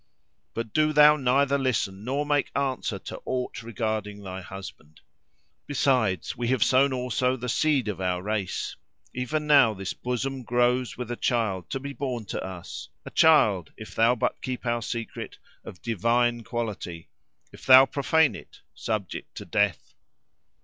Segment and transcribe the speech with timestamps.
[0.55, 4.99] But do thou neither listen nor make answer to aught regarding thy husband.
[5.67, 8.75] Besides, we have sown also the seed of our race.
[9.13, 13.73] Even now this bosom grows with a child to be born to us, a child,
[13.77, 17.07] if thou but keep our secret, of divine quality;
[17.53, 19.93] if thou profane it, subject to death."